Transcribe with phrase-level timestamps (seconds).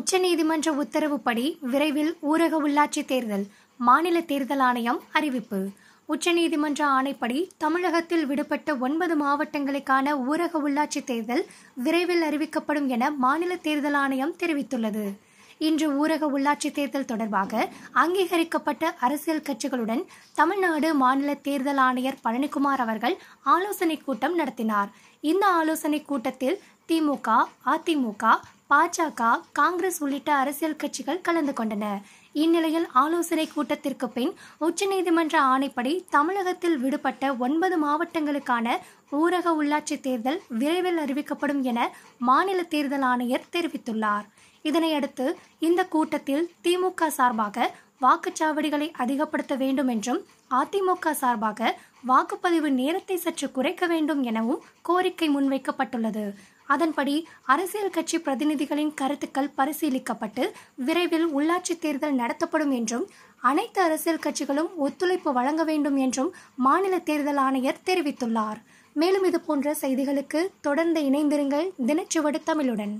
[0.00, 3.46] உச்சநீதிமன்ற உத்தரவுப்படி விரைவில் ஊரக உள்ளாட்சி தேர்தல்
[3.80, 5.58] மாநில தேர்தல் ஆணையம் அறிவிப்பு.
[6.12, 11.42] உச்சநீதிமன்ற ஆணைப்படி தமிழகத்தில் விடுபட்ட ஒன்பது மாவட்டங்களுக்கான ஊரக உள்ளாட்சி தேர்தல்
[11.84, 15.04] விரைவில் அறிவிக்கப்படும் என மாநில தேர்தல் ஆணையம் தெரிவித்துள்ளது.
[15.68, 17.68] இன்று ஊரக உள்ளாட்சி தேர்தல் தொடர்பாக
[18.02, 20.04] அங்கீகரிக்கப்பட்ட அரசியல் கட்சிகளுடன்
[20.40, 23.16] தமிழ்நாடு மாநில தேர்தல் ஆணையர் பழனிக்குமார் அவர்கள்
[23.56, 24.90] ஆலோசனை கூட்டம் நடத்தினார்.
[25.32, 26.58] இந்த ஆலோசனை கூட்டத்தில்
[26.88, 27.28] திமுக
[27.74, 28.24] அதிமுக
[28.70, 31.84] பாஜக காங்கிரஸ் உள்ளிட்ட அரசியல் கட்சிகள் கலந்து கொண்டன.
[32.32, 34.32] இந்நிலையில் ஆலோசனை கூட்டத்திற்கு பின்
[34.66, 38.76] உச்சநீதிமன்ற ஆணைப்படி தமிழகத்தில் விடுபட்ட ஒன்பது மாவட்டங்களுக்கான
[39.20, 41.88] ஊரக உள்ளாட்சி தேர்தல் விரைவில் அறிவிக்கப்படும் என
[42.18, 44.26] மாநில தேர்தல் ஆணையர் தெரிவித்துள்ளார்.
[44.64, 45.26] இதனையடுத்து
[45.68, 47.70] இந்த கூட்டத்தில் திமுக சார்பாக
[48.02, 50.20] வாக்குச்சாவடிகளை அதிகப்படுத்த வேண்டும் என்றும்
[50.60, 51.78] அதிமுக சார்பாக
[52.08, 56.24] வாக்குப்பதிவு நேரத்தை சற்று குறைக்க வேண்டும் எனவும் கோரிக்கை முன்வைக்கப்பட்டுள்ளது.
[56.66, 57.14] அதன்படி
[57.44, 60.44] அரசியல் கட்சி பிரதிநிதிகளின் கருத்துக்கள் பரிசீலிக்கப்பட்டு
[60.86, 63.06] விரைவில் உள்ளாட்சி தேர்தல் நடத்தப்படும் என்றும்
[63.50, 66.32] அனைத்து அரசியல் கட்சிகளும் ஒத்துழைப்பு வழங்க வேண்டும் என்றும்
[66.66, 68.60] மாநில தேர்தல் ஆணையர் தெரிவித்துள்ளார்.
[68.96, 71.68] மேலும் இது போன்ற செய்திகளுக்கு தொடர்ந்து இணைந்திருங்கள்.
[71.86, 72.94] தினச்சுவடு தமிழுடன்.